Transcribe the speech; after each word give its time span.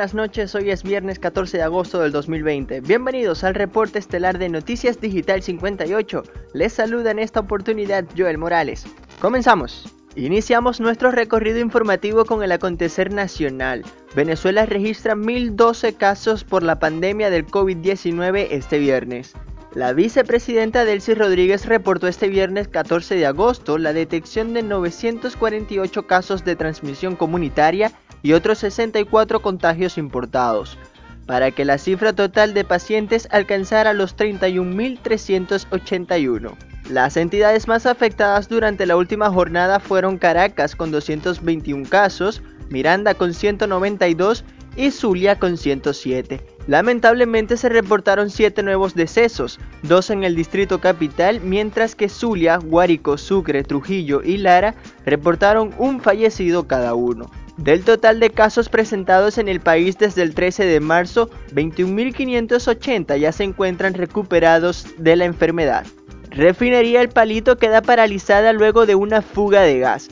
buenas 0.00 0.14
noches, 0.14 0.54
hoy 0.54 0.70
es 0.70 0.82
viernes 0.82 1.18
14 1.18 1.58
de 1.58 1.62
agosto 1.62 2.00
del 2.00 2.10
2020. 2.10 2.80
Bienvenidos 2.80 3.44
al 3.44 3.54
reporte 3.54 3.98
estelar 3.98 4.38
de 4.38 4.48
Noticias 4.48 4.98
Digital 4.98 5.42
58. 5.42 6.22
Les 6.54 6.72
saluda 6.72 7.10
en 7.10 7.18
esta 7.18 7.40
oportunidad 7.40 8.06
Joel 8.16 8.38
Morales. 8.38 8.86
Comenzamos. 9.20 9.94
Iniciamos 10.16 10.80
nuestro 10.80 11.10
recorrido 11.10 11.58
informativo 11.58 12.24
con 12.24 12.42
el 12.42 12.50
acontecer 12.50 13.12
nacional. 13.12 13.84
Venezuela 14.16 14.64
registra 14.64 15.14
1012 15.14 15.92
casos 15.96 16.44
por 16.44 16.62
la 16.62 16.78
pandemia 16.78 17.28
del 17.28 17.44
COVID-19 17.44 18.46
este 18.52 18.78
viernes. 18.78 19.34
La 19.74 19.92
vicepresidenta 19.92 20.86
Delcy 20.86 21.12
Rodríguez 21.12 21.66
reportó 21.66 22.08
este 22.08 22.28
viernes 22.28 22.68
14 22.68 23.16
de 23.16 23.26
agosto 23.26 23.76
la 23.76 23.92
detección 23.92 24.54
de 24.54 24.62
948 24.62 26.06
casos 26.06 26.42
de 26.46 26.56
transmisión 26.56 27.16
comunitaria 27.16 27.92
y 28.22 28.32
otros 28.32 28.58
64 28.58 29.42
contagios 29.42 29.98
importados, 29.98 30.78
para 31.26 31.50
que 31.50 31.64
la 31.64 31.78
cifra 31.78 32.12
total 32.12 32.54
de 32.54 32.62
pacientes 32.64 33.26
alcanzara 33.30 33.92
los 33.92 34.16
31.381. 34.16 36.54
Las 36.90 37.16
entidades 37.16 37.68
más 37.68 37.86
afectadas 37.86 38.48
durante 38.48 38.86
la 38.86 38.96
última 38.96 39.30
jornada 39.30 39.78
fueron 39.78 40.18
Caracas 40.18 40.74
con 40.74 40.90
221 40.90 41.88
casos, 41.88 42.42
Miranda 42.68 43.14
con 43.14 43.32
192 43.32 44.44
y 44.76 44.90
Zulia 44.90 45.38
con 45.38 45.56
107. 45.56 46.40
Lamentablemente 46.66 47.56
se 47.56 47.68
reportaron 47.68 48.30
7 48.30 48.62
nuevos 48.62 48.94
decesos, 48.94 49.58
2 49.82 50.10
en 50.10 50.24
el 50.24 50.36
distrito 50.36 50.80
capital, 50.80 51.40
mientras 51.40 51.94
que 51.94 52.08
Zulia, 52.08 52.58
Guárico, 52.58 53.18
Sucre, 53.18 53.62
Trujillo 53.62 54.22
y 54.22 54.38
Lara 54.38 54.74
reportaron 55.04 55.74
un 55.78 56.00
fallecido 56.00 56.66
cada 56.66 56.94
uno. 56.94 57.30
Del 57.56 57.84
total 57.84 58.20
de 58.20 58.30
casos 58.30 58.68
presentados 58.68 59.38
en 59.38 59.48
el 59.48 59.60
país 59.60 59.98
desde 59.98 60.22
el 60.22 60.34
13 60.34 60.64
de 60.64 60.80
marzo, 60.80 61.30
21.580 61.54 63.18
ya 63.18 63.32
se 63.32 63.44
encuentran 63.44 63.94
recuperados 63.94 64.86
de 64.98 65.16
la 65.16 65.24
enfermedad. 65.24 65.86
Refinería 66.30 67.00
El 67.00 67.08
Palito 67.08 67.58
queda 67.58 67.82
paralizada 67.82 68.52
luego 68.52 68.86
de 68.86 68.94
una 68.94 69.20
fuga 69.20 69.62
de 69.62 69.80
gas. 69.80 70.08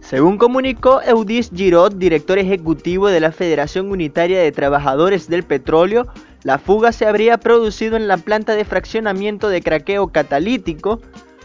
Según 0.00 0.36
comunicó 0.36 1.00
Eudis 1.00 1.50
Girot, 1.54 1.94
director 1.94 2.38
ejecutivo 2.38 3.08
de 3.08 3.20
la 3.20 3.32
Federación 3.32 3.90
Unitaria 3.90 4.40
de 4.40 4.52
Trabajadores 4.52 5.28
del 5.28 5.44
Petróleo, 5.44 6.08
la 6.42 6.58
fuga 6.58 6.92
se 6.92 7.06
habría 7.06 7.38
producido 7.38 7.96
en 7.96 8.08
la 8.08 8.18
planta 8.18 8.54
de 8.54 8.64
fraccionamiento 8.64 9.48
de 9.48 9.62
craqueo 9.62 10.08
catalítico, 10.08 11.00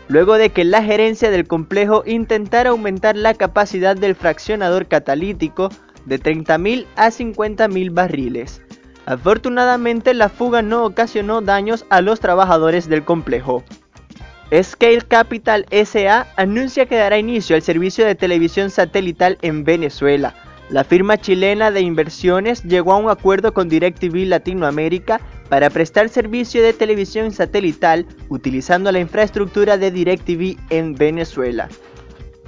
luego 0.08 0.38
de 0.38 0.50
que 0.50 0.64
la 0.64 0.84
gerencia 0.84 1.32
del 1.32 1.48
complejo 1.48 2.04
intentara 2.06 2.70
aumentar 2.72 3.16
la 3.16 3.34
capacidad 3.34 3.96
del 3.96 4.16
fraccionador 4.16 4.88
catalítico 4.88 5.70
de 6.06 6.20
30.000 6.20 6.86
a 6.96 7.08
50.000 7.08 7.94
barriles. 7.94 8.62
Afortunadamente 9.06 10.14
la 10.14 10.30
fuga 10.30 10.62
no 10.62 10.86
ocasionó 10.86 11.42
daños 11.42 11.86
a 11.90 12.02
los 12.02 12.20
trabajadores 12.20 12.90
del 12.90 13.04
complejo. 13.04 13.64
Scale 14.54 15.02
Capital 15.02 15.66
SA 15.72 16.28
anuncia 16.38 16.86
que 16.86 16.96
dará 16.96 17.18
inicio 17.18 17.56
al 17.56 17.62
servicio 17.62 18.06
de 18.06 18.16
televisión 18.16 18.70
satelital 18.70 19.38
en 19.42 19.66
Venezuela. 19.66 20.36
La 20.70 20.84
firma 20.84 21.18
chilena 21.18 21.72
de 21.72 21.80
inversiones 21.80 22.62
llegó 22.64 22.92
a 22.92 22.98
un 22.98 23.10
acuerdo 23.10 23.54
con 23.54 23.70
DirecTV 23.70 24.28
Latinoamérica 24.28 25.22
para 25.48 25.70
prestar 25.70 26.10
servicio 26.10 26.62
de 26.62 26.74
televisión 26.74 27.32
satelital 27.32 28.06
utilizando 28.28 28.92
la 28.92 29.00
infraestructura 29.00 29.78
de 29.78 29.92
DirecTV 29.92 30.58
en 30.70 30.94
Venezuela. 30.96 31.70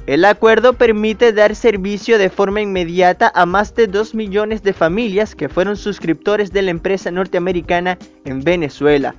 El 0.06 0.26
acuerdo 0.26 0.74
permite 0.74 1.32
dar 1.32 1.56
servicio 1.56 2.18
de 2.18 2.30
forma 2.30 2.60
inmediata 2.60 3.32
a 3.34 3.46
más 3.46 3.74
de 3.76 3.88
2 3.88 4.16
millones 4.16 4.64
de 4.64 4.74
familias 4.74 5.34
que 5.34 5.48
fueron 5.48 5.78
suscriptores 5.78 6.52
de 6.52 6.64
la 6.64 6.72
empresa 6.72 7.12
norteamericana 7.12 7.98
en 8.26 8.44
Venezuela. 8.44 9.16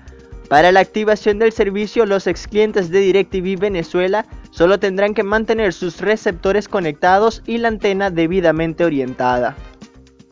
Para 0.50 0.72
la 0.72 0.80
activación 0.80 1.38
del 1.38 1.52
servicio, 1.52 2.06
los 2.06 2.26
ex 2.26 2.48
clientes 2.48 2.90
de 2.90 2.98
DirecTV 2.98 3.56
Venezuela 3.56 4.26
solo 4.50 4.80
tendrán 4.80 5.14
que 5.14 5.22
mantener 5.22 5.72
sus 5.72 6.00
receptores 6.00 6.66
conectados 6.66 7.44
y 7.46 7.58
la 7.58 7.68
antena 7.68 8.10
debidamente 8.10 8.84
orientada. 8.84 9.54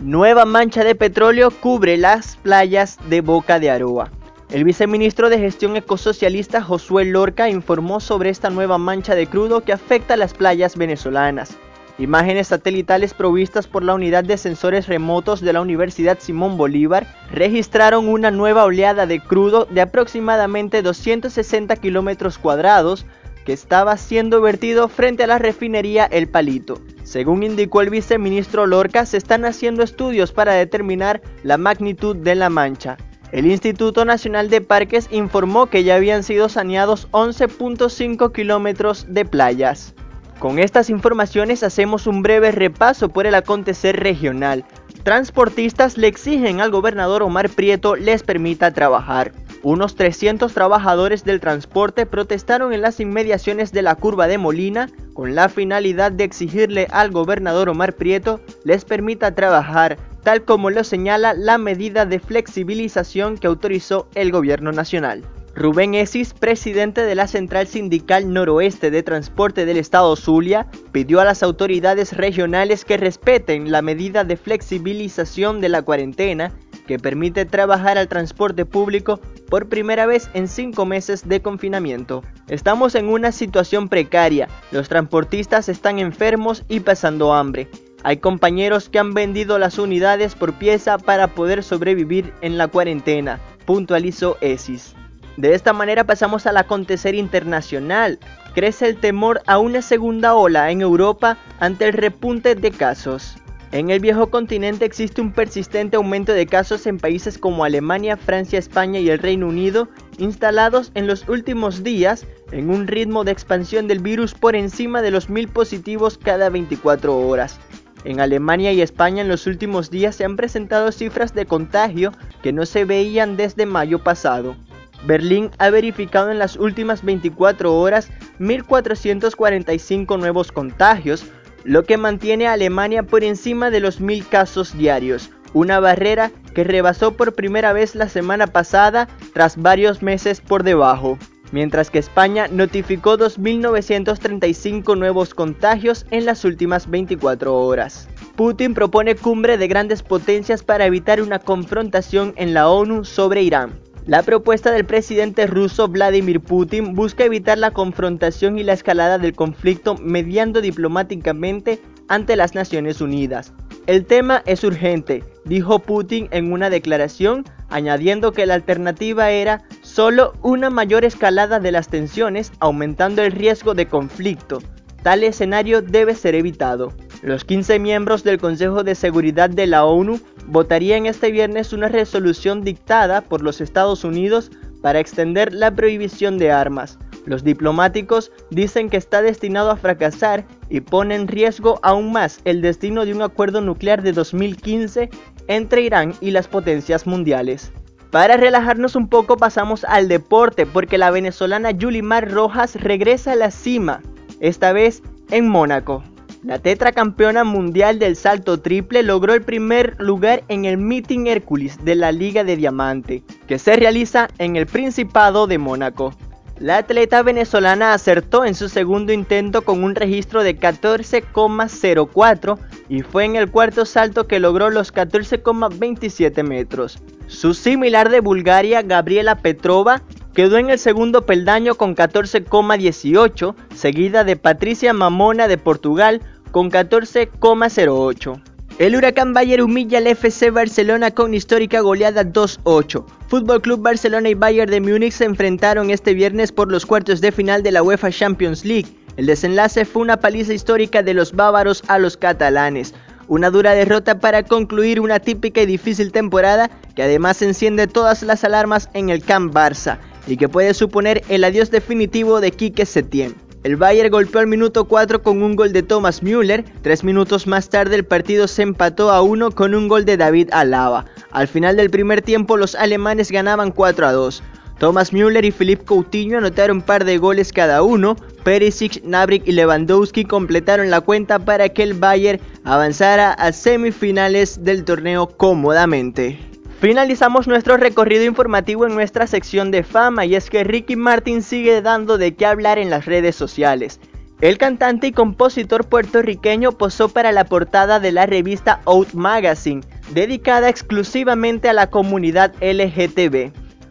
Nueva 0.00 0.44
mancha 0.44 0.82
de 0.82 0.96
petróleo 0.96 1.52
cubre 1.52 1.96
las 1.98 2.34
playas 2.34 2.98
de 3.08 3.20
Boca 3.20 3.60
de 3.60 3.70
Aroa. 3.70 4.10
El 4.50 4.64
viceministro 4.64 5.30
de 5.30 5.38
Gestión 5.38 5.76
Ecosocialista 5.76 6.62
Josué 6.62 7.04
Lorca 7.04 7.48
informó 7.48 8.00
sobre 8.00 8.30
esta 8.30 8.50
nueva 8.50 8.76
mancha 8.76 9.14
de 9.14 9.28
crudo 9.28 9.60
que 9.60 9.72
afecta 9.72 10.14
a 10.14 10.16
las 10.16 10.34
playas 10.34 10.76
venezolanas. 10.76 11.56
Imágenes 11.98 12.46
satelitales 12.46 13.12
provistas 13.12 13.66
por 13.66 13.82
la 13.82 13.94
unidad 13.94 14.22
de 14.22 14.38
sensores 14.38 14.86
remotos 14.86 15.40
de 15.40 15.52
la 15.52 15.60
Universidad 15.60 16.20
Simón 16.20 16.56
Bolívar 16.56 17.08
registraron 17.32 18.06
una 18.08 18.30
nueva 18.30 18.64
oleada 18.64 19.04
de 19.04 19.18
crudo 19.18 19.66
de 19.68 19.80
aproximadamente 19.80 20.82
260 20.82 21.74
kilómetros 21.74 22.38
cuadrados 22.38 23.04
que 23.44 23.52
estaba 23.52 23.96
siendo 23.96 24.40
vertido 24.40 24.88
frente 24.88 25.24
a 25.24 25.26
la 25.26 25.38
refinería 25.38 26.04
El 26.04 26.28
Palito. 26.28 26.80
Según 27.02 27.42
indicó 27.42 27.80
el 27.80 27.90
viceministro 27.90 28.66
Lorca, 28.66 29.04
se 29.04 29.16
están 29.16 29.44
haciendo 29.44 29.82
estudios 29.82 30.30
para 30.30 30.52
determinar 30.52 31.20
la 31.42 31.58
magnitud 31.58 32.14
de 32.14 32.36
la 32.36 32.48
mancha. 32.48 32.96
El 33.32 33.46
Instituto 33.46 34.04
Nacional 34.04 34.50
de 34.50 34.60
Parques 34.60 35.08
informó 35.10 35.66
que 35.66 35.82
ya 35.82 35.96
habían 35.96 36.22
sido 36.22 36.48
saneados 36.48 37.10
11.5 37.10 38.30
kilómetros 38.32 39.06
de 39.08 39.24
playas. 39.24 39.94
Con 40.38 40.60
estas 40.60 40.88
informaciones 40.88 41.64
hacemos 41.64 42.06
un 42.06 42.22
breve 42.22 42.52
repaso 42.52 43.08
por 43.08 43.26
el 43.26 43.34
acontecer 43.34 43.98
regional. 43.98 44.64
Transportistas 45.02 45.98
le 45.98 46.06
exigen 46.06 46.60
al 46.60 46.70
gobernador 46.70 47.24
Omar 47.24 47.48
Prieto 47.48 47.96
les 47.96 48.22
permita 48.22 48.72
trabajar. 48.72 49.32
Unos 49.64 49.96
300 49.96 50.54
trabajadores 50.54 51.24
del 51.24 51.40
transporte 51.40 52.06
protestaron 52.06 52.72
en 52.72 52.82
las 52.82 53.00
inmediaciones 53.00 53.72
de 53.72 53.82
la 53.82 53.96
curva 53.96 54.28
de 54.28 54.38
Molina 54.38 54.88
con 55.12 55.34
la 55.34 55.48
finalidad 55.48 56.12
de 56.12 56.22
exigirle 56.22 56.86
al 56.92 57.10
gobernador 57.10 57.68
Omar 57.68 57.94
Prieto 57.94 58.40
les 58.62 58.84
permita 58.84 59.34
trabajar, 59.34 59.98
tal 60.22 60.44
como 60.44 60.70
lo 60.70 60.84
señala 60.84 61.34
la 61.34 61.58
medida 61.58 62.06
de 62.06 62.20
flexibilización 62.20 63.38
que 63.38 63.48
autorizó 63.48 64.06
el 64.14 64.30
gobierno 64.30 64.70
nacional. 64.70 65.24
Rubén 65.58 65.96
Esis, 65.96 66.34
presidente 66.34 67.02
de 67.02 67.16
la 67.16 67.26
Central 67.26 67.66
Sindical 67.66 68.32
Noroeste 68.32 68.92
de 68.92 69.02
Transporte 69.02 69.66
del 69.66 69.76
Estado 69.76 70.14
Zulia, 70.14 70.68
pidió 70.92 71.18
a 71.18 71.24
las 71.24 71.42
autoridades 71.42 72.16
regionales 72.16 72.84
que 72.84 72.96
respeten 72.96 73.72
la 73.72 73.82
medida 73.82 74.22
de 74.22 74.36
flexibilización 74.36 75.60
de 75.60 75.68
la 75.68 75.82
cuarentena 75.82 76.52
que 76.86 77.00
permite 77.00 77.44
trabajar 77.44 77.98
al 77.98 78.06
transporte 78.06 78.66
público 78.66 79.18
por 79.48 79.68
primera 79.68 80.06
vez 80.06 80.30
en 80.32 80.46
cinco 80.46 80.86
meses 80.86 81.28
de 81.28 81.42
confinamiento. 81.42 82.22
Estamos 82.46 82.94
en 82.94 83.08
una 83.08 83.32
situación 83.32 83.88
precaria, 83.88 84.48
los 84.70 84.88
transportistas 84.88 85.68
están 85.68 85.98
enfermos 85.98 86.62
y 86.68 86.80
pasando 86.80 87.34
hambre. 87.34 87.68
Hay 88.04 88.18
compañeros 88.18 88.88
que 88.88 89.00
han 89.00 89.12
vendido 89.12 89.58
las 89.58 89.80
unidades 89.80 90.36
por 90.36 90.52
pieza 90.52 90.98
para 90.98 91.34
poder 91.34 91.64
sobrevivir 91.64 92.32
en 92.42 92.58
la 92.58 92.68
cuarentena, 92.68 93.40
puntualizó 93.66 94.36
Esis. 94.40 94.94
De 95.38 95.54
esta 95.54 95.72
manera 95.72 96.02
pasamos 96.02 96.48
al 96.48 96.56
acontecer 96.56 97.14
internacional. 97.14 98.18
Crece 98.56 98.88
el 98.88 98.96
temor 98.96 99.40
a 99.46 99.58
una 99.60 99.82
segunda 99.82 100.34
ola 100.34 100.72
en 100.72 100.80
Europa 100.80 101.38
ante 101.60 101.84
el 101.84 101.92
repunte 101.92 102.56
de 102.56 102.72
casos. 102.72 103.36
En 103.70 103.90
el 103.90 104.00
viejo 104.00 104.30
continente 104.30 104.84
existe 104.84 105.20
un 105.20 105.32
persistente 105.32 105.96
aumento 105.96 106.32
de 106.32 106.46
casos 106.46 106.88
en 106.88 106.98
países 106.98 107.38
como 107.38 107.62
Alemania, 107.62 108.16
Francia, 108.16 108.58
España 108.58 108.98
y 108.98 109.10
el 109.10 109.20
Reino 109.20 109.46
Unido, 109.46 109.88
instalados 110.18 110.90
en 110.96 111.06
los 111.06 111.28
últimos 111.28 111.84
días 111.84 112.26
en 112.50 112.68
un 112.68 112.88
ritmo 112.88 113.22
de 113.22 113.30
expansión 113.30 113.86
del 113.86 114.00
virus 114.00 114.34
por 114.34 114.56
encima 114.56 115.02
de 115.02 115.12
los 115.12 115.30
mil 115.30 115.46
positivos 115.46 116.18
cada 116.18 116.50
24 116.50 117.16
horas. 117.16 117.60
En 118.02 118.18
Alemania 118.18 118.72
y 118.72 118.80
España 118.80 119.22
en 119.22 119.28
los 119.28 119.46
últimos 119.46 119.88
días 119.88 120.16
se 120.16 120.24
han 120.24 120.34
presentado 120.34 120.90
cifras 120.90 121.32
de 121.32 121.46
contagio 121.46 122.10
que 122.42 122.52
no 122.52 122.66
se 122.66 122.84
veían 122.84 123.36
desde 123.36 123.66
mayo 123.66 124.02
pasado. 124.02 124.56
Berlín 125.04 125.50
ha 125.58 125.70
verificado 125.70 126.30
en 126.30 126.38
las 126.38 126.56
últimas 126.56 127.04
24 127.04 127.74
horas 127.74 128.10
1.445 128.40 130.18
nuevos 130.18 130.52
contagios, 130.52 131.24
lo 131.64 131.84
que 131.84 131.96
mantiene 131.96 132.46
a 132.46 132.54
Alemania 132.54 133.02
por 133.02 133.24
encima 133.24 133.70
de 133.70 133.80
los 133.80 134.00
1.000 134.00 134.28
casos 134.28 134.76
diarios, 134.76 135.30
una 135.52 135.80
barrera 135.80 136.30
que 136.54 136.64
rebasó 136.64 137.12
por 137.12 137.34
primera 137.34 137.72
vez 137.72 137.94
la 137.94 138.08
semana 138.08 138.46
pasada 138.46 139.08
tras 139.32 139.56
varios 139.56 140.02
meses 140.02 140.40
por 140.40 140.62
debajo, 140.62 141.18
mientras 141.52 141.90
que 141.90 141.98
España 141.98 142.48
notificó 142.48 143.16
2.935 143.16 144.96
nuevos 144.98 145.34
contagios 145.34 146.06
en 146.10 146.26
las 146.26 146.44
últimas 146.44 146.90
24 146.90 147.54
horas. 147.54 148.08
Putin 148.36 148.74
propone 148.74 149.16
cumbre 149.16 149.58
de 149.58 149.68
grandes 149.68 150.02
potencias 150.02 150.62
para 150.62 150.86
evitar 150.86 151.20
una 151.20 151.38
confrontación 151.38 152.34
en 152.36 152.54
la 152.54 152.68
ONU 152.68 153.04
sobre 153.04 153.42
Irán. 153.42 153.87
La 154.08 154.22
propuesta 154.22 154.72
del 154.72 154.86
presidente 154.86 155.46
ruso 155.46 155.86
Vladimir 155.86 156.40
Putin 156.40 156.94
busca 156.94 157.24
evitar 157.24 157.58
la 157.58 157.72
confrontación 157.72 158.58
y 158.58 158.62
la 158.62 158.72
escalada 158.72 159.18
del 159.18 159.34
conflicto 159.34 159.96
mediando 159.96 160.62
diplomáticamente 160.62 161.78
ante 162.08 162.34
las 162.34 162.54
Naciones 162.54 163.02
Unidas. 163.02 163.52
El 163.86 164.06
tema 164.06 164.42
es 164.46 164.64
urgente, 164.64 165.24
dijo 165.44 165.80
Putin 165.80 166.26
en 166.30 166.52
una 166.52 166.70
declaración, 166.70 167.44
añadiendo 167.68 168.32
que 168.32 168.46
la 168.46 168.54
alternativa 168.54 169.30
era 169.30 169.64
solo 169.82 170.32
una 170.40 170.70
mayor 170.70 171.04
escalada 171.04 171.60
de 171.60 171.70
las 171.70 171.88
tensiones, 171.88 172.50
aumentando 172.60 173.22
el 173.22 173.32
riesgo 173.32 173.74
de 173.74 173.88
conflicto. 173.88 174.62
Tal 175.02 175.22
escenario 175.22 175.82
debe 175.82 176.14
ser 176.14 176.34
evitado. 176.34 176.94
Los 177.20 177.44
15 177.44 177.78
miembros 177.78 178.24
del 178.24 178.38
Consejo 178.38 178.84
de 178.84 178.94
Seguridad 178.94 179.50
de 179.50 179.66
la 179.66 179.84
ONU 179.84 180.18
votarían 180.48 181.06
este 181.06 181.30
viernes 181.30 181.72
una 181.72 181.88
resolución 181.88 182.62
dictada 182.62 183.20
por 183.20 183.42
los 183.42 183.60
Estados 183.60 184.04
Unidos 184.04 184.50
para 184.82 185.00
extender 185.00 185.52
la 185.52 185.70
prohibición 185.70 186.38
de 186.38 186.50
armas. 186.50 186.98
Los 187.26 187.44
diplomáticos 187.44 188.32
dicen 188.50 188.88
que 188.88 188.96
está 188.96 189.20
destinado 189.20 189.70
a 189.70 189.76
fracasar 189.76 190.46
y 190.70 190.80
pone 190.80 191.14
en 191.14 191.28
riesgo 191.28 191.78
aún 191.82 192.12
más 192.12 192.40
el 192.44 192.62
destino 192.62 193.04
de 193.04 193.12
un 193.12 193.22
acuerdo 193.22 193.60
nuclear 193.60 194.02
de 194.02 194.12
2015 194.12 195.10
entre 195.46 195.82
Irán 195.82 196.14
y 196.20 196.30
las 196.30 196.48
potencias 196.48 197.06
mundiales. 197.06 197.70
Para 198.10 198.38
relajarnos 198.38 198.96
un 198.96 199.08
poco 199.08 199.36
pasamos 199.36 199.84
al 199.84 200.08
deporte 200.08 200.64
porque 200.64 200.96
la 200.96 201.10
venezolana 201.10 201.72
Yulimar 201.72 202.30
Rojas 202.30 202.74
regresa 202.76 203.32
a 203.32 203.36
la 203.36 203.50
cima, 203.50 204.00
esta 204.40 204.72
vez 204.72 205.02
en 205.30 205.48
Mónaco. 205.48 206.02
La 206.44 206.60
tetracampeona 206.60 207.42
mundial 207.42 207.98
del 207.98 208.14
salto 208.14 208.60
triple 208.60 209.02
logró 209.02 209.34
el 209.34 209.42
primer 209.42 209.96
lugar 209.98 210.44
en 210.48 210.66
el 210.66 210.78
Meeting 210.78 211.26
Hércules 211.26 211.84
de 211.84 211.96
la 211.96 212.12
Liga 212.12 212.44
de 212.44 212.56
Diamante, 212.56 213.24
que 213.48 213.58
se 213.58 213.74
realiza 213.74 214.28
en 214.38 214.54
el 214.54 214.66
Principado 214.66 215.48
de 215.48 215.58
Mónaco. 215.58 216.14
La 216.60 216.78
atleta 216.78 217.22
venezolana 217.22 217.92
acertó 217.92 218.44
en 218.44 218.54
su 218.54 218.68
segundo 218.68 219.12
intento 219.12 219.62
con 219.62 219.82
un 219.82 219.96
registro 219.96 220.44
de 220.44 220.58
14,04 220.58 222.58
y 222.88 223.02
fue 223.02 223.24
en 223.24 223.36
el 223.36 223.50
cuarto 223.50 223.84
salto 223.84 224.28
que 224.28 224.38
logró 224.38 224.70
los 224.70 224.94
14,27 224.94 226.44
metros. 226.44 226.98
Su 227.26 227.52
similar 227.52 228.10
de 228.10 228.20
Bulgaria, 228.20 228.82
Gabriela 228.82 229.36
Petrova, 229.36 230.02
quedó 230.38 230.56
en 230.56 230.70
el 230.70 230.78
segundo 230.78 231.26
peldaño 231.26 231.74
con 231.74 231.96
14,18, 231.96 233.56
seguida 233.74 234.22
de 234.22 234.36
Patricia 234.36 234.92
Mamona 234.92 235.48
de 235.48 235.58
Portugal 235.58 236.22
con 236.52 236.70
14,08. 236.70 238.40
El 238.78 238.94
Huracán 238.94 239.32
Bayern 239.32 239.64
humilla 239.64 239.98
al 239.98 240.06
FC 240.06 240.52
Barcelona 240.52 241.10
con 241.10 241.34
histórica 241.34 241.80
goleada 241.80 242.22
2-8. 242.22 243.04
Fútbol 243.26 243.62
Club 243.62 243.82
Barcelona 243.82 244.28
y 244.28 244.34
Bayern 244.34 244.70
de 244.70 244.80
Múnich 244.80 245.14
se 245.14 245.24
enfrentaron 245.24 245.90
este 245.90 246.14
viernes 246.14 246.52
por 246.52 246.70
los 246.70 246.86
cuartos 246.86 247.20
de 247.20 247.32
final 247.32 247.64
de 247.64 247.72
la 247.72 247.82
UEFA 247.82 248.12
Champions 248.12 248.64
League. 248.64 248.96
El 249.16 249.26
desenlace 249.26 249.84
fue 249.84 250.02
una 250.02 250.18
paliza 250.18 250.52
histórica 250.52 251.02
de 251.02 251.14
los 251.14 251.32
bávaros 251.32 251.82
a 251.88 251.98
los 251.98 252.16
catalanes. 252.16 252.94
Una 253.26 253.50
dura 253.50 253.72
derrota 253.72 254.20
para 254.20 254.44
concluir 254.44 255.00
una 255.00 255.18
típica 255.18 255.62
y 255.62 255.66
difícil 255.66 256.12
temporada 256.12 256.70
que 256.94 257.02
además 257.02 257.42
enciende 257.42 257.88
todas 257.88 258.22
las 258.22 258.44
alarmas 258.44 258.88
en 258.94 259.10
el 259.10 259.24
Camp 259.24 259.52
Barça 259.52 259.98
y 260.30 260.36
que 260.36 260.48
puede 260.48 260.74
suponer 260.74 261.22
el 261.28 261.44
adiós 261.44 261.70
definitivo 261.70 262.40
de 262.40 262.50
Quique 262.50 262.86
Setién. 262.86 263.34
El 263.64 263.76
Bayern 263.76 264.10
golpeó 264.10 264.40
al 264.40 264.46
minuto 264.46 264.84
4 264.84 265.22
con 265.22 265.42
un 265.42 265.56
gol 265.56 265.72
de 265.72 265.82
Thomas 265.82 266.22
Müller. 266.22 266.64
Tres 266.82 267.02
minutos 267.02 267.46
más 267.46 267.68
tarde 267.68 267.96
el 267.96 268.04
partido 268.04 268.46
se 268.46 268.62
empató 268.62 269.10
a 269.10 269.20
1 269.20 269.50
con 269.50 269.74
un 269.74 269.88
gol 269.88 270.04
de 270.04 270.16
David 270.16 270.50
Alaba. 270.52 271.06
Al 271.32 271.48
final 271.48 271.76
del 271.76 271.90
primer 271.90 272.22
tiempo 272.22 272.56
los 272.56 272.76
alemanes 272.76 273.32
ganaban 273.32 273.72
4 273.72 274.06
a 274.06 274.12
2. 274.12 274.42
Thomas 274.78 275.12
Müller 275.12 275.44
y 275.44 275.50
Philippe 275.50 275.84
Coutinho 275.84 276.38
anotaron 276.38 276.78
un 276.78 276.82
par 276.82 277.04
de 277.04 277.18
goles 277.18 277.52
cada 277.52 277.82
uno. 277.82 278.14
Perisic, 278.44 279.02
Nabrik 279.02 279.46
y 279.46 279.52
Lewandowski 279.52 280.24
completaron 280.24 280.88
la 280.88 281.00
cuenta 281.00 281.40
para 281.40 281.68
que 281.68 281.82
el 281.82 281.94
Bayern 281.94 282.40
avanzara 282.62 283.32
a 283.32 283.50
semifinales 283.50 284.62
del 284.62 284.84
torneo 284.84 285.26
cómodamente. 285.26 286.38
Finalizamos 286.80 287.48
nuestro 287.48 287.76
recorrido 287.76 288.22
informativo 288.22 288.86
en 288.86 288.94
nuestra 288.94 289.26
sección 289.26 289.72
de 289.72 289.82
fama 289.82 290.26
y 290.26 290.36
es 290.36 290.48
que 290.48 290.62
Ricky 290.62 290.94
Martin 290.94 291.42
sigue 291.42 291.82
dando 291.82 292.18
de 292.18 292.36
qué 292.36 292.46
hablar 292.46 292.78
en 292.78 292.88
las 292.88 293.04
redes 293.04 293.34
sociales. 293.34 293.98
El 294.40 294.58
cantante 294.58 295.08
y 295.08 295.12
compositor 295.12 295.88
puertorriqueño 295.88 296.70
posó 296.70 297.08
para 297.08 297.32
la 297.32 297.46
portada 297.46 297.98
de 297.98 298.12
la 298.12 298.26
revista 298.26 298.80
Out 298.84 299.14
Magazine, 299.14 299.82
dedicada 300.12 300.68
exclusivamente 300.68 301.68
a 301.68 301.72
la 301.72 301.90
comunidad 301.90 302.54
LGTB, 302.60 303.50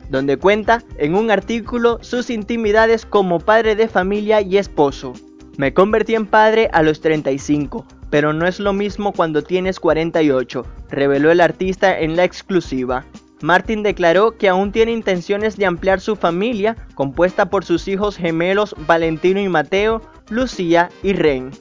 donde 0.09 0.37
cuenta 0.37 0.81
en 0.97 1.15
un 1.15 1.29
artículo 1.29 1.99
sus 2.01 2.29
intimidades 2.29 3.05
como 3.05 3.41
padre 3.41 3.75
de 3.75 3.89
familia 3.89 4.39
y 4.39 4.57
esposo. 4.57 5.11
Me 5.57 5.73
convertí 5.73 6.15
en 6.15 6.25
padre 6.25 6.69
a 6.71 6.83
los 6.83 7.01
35, 7.01 7.85
pero 8.09 8.33
no 8.33 8.47
es 8.47 8.59
lo 8.59 8.73
mismo 8.73 9.13
cuando 9.13 9.41
tienes 9.41 9.79
48, 9.79 10.65
reveló 10.89 11.31
el 11.31 11.41
artista 11.41 11.99
en 11.99 12.15
la 12.15 12.23
exclusiva. 12.23 13.05
Martin 13.41 13.83
declaró 13.83 14.37
que 14.37 14.49
aún 14.49 14.71
tiene 14.71 14.91
intenciones 14.91 15.57
de 15.57 15.67
ampliar 15.67 15.99
su 15.99 16.15
familia, 16.15 16.75
compuesta 16.95 17.49
por 17.49 17.63
sus 17.63 17.87
hijos 17.87 18.17
gemelos 18.17 18.75
Valentino 18.87 19.39
y 19.39 19.47
Mateo, 19.47 20.01
Lucía 20.29 20.89
y 21.03 21.13
Ren. 21.13 21.51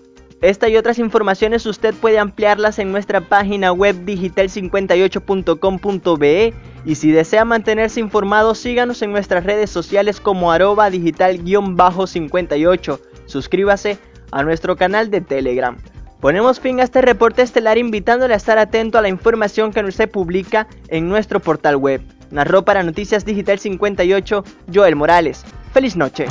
Esta 0.43 0.69
y 0.69 0.77
otras 0.77 0.99
informaciones 0.99 1.65
usted 1.65 1.95
puede 1.95 2.19
ampliarlas 2.19 2.79
en 2.79 2.93
nuestra 2.93 3.23
página 3.23 3.73
web 3.73 4.05
digital58.com.be 4.05 6.53
y 6.85 6.95
si 6.95 7.11
desea 7.11 7.47
mantenerse 7.47 8.01
informado 8.01 8.55
síganos 8.55 9.01
en 9.01 9.13
nuestras 9.13 9.45
redes 9.45 9.71
sociales 9.71 10.21
como 10.21 10.53
arroba 10.53 10.91
digital-58. 10.91 13.01
Suscríbase 13.25 13.97
a 14.31 14.43
nuestro 14.43 14.77
canal 14.77 15.11
de 15.11 15.23
Telegram. 15.23 15.79
Ponemos 16.27 16.59
fin 16.59 16.81
a 16.81 16.83
este 16.83 17.03
reporte 17.03 17.43
estelar 17.43 17.79
invitándole 17.79 18.35
a 18.35 18.37
estar 18.37 18.59
atento 18.59 18.99
a 18.99 19.01
la 19.01 19.09
información 19.09 19.73
que 19.73 19.93
se 19.93 20.09
publica 20.09 20.67
en 20.89 21.09
nuestro 21.09 21.39
portal 21.39 21.77
web. 21.77 22.03
Narró 22.33 22.65
para 22.65 22.83
Noticias 22.83 23.25
Digital 23.25 23.61
58 23.61 24.43
Joel 24.75 24.97
Morales. 24.97 25.45
Feliz 25.73 25.95
noche. 25.95 26.27